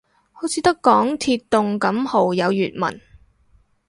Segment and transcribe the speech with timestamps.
[0.31, 2.99] 好似得港鐵動感號有粵文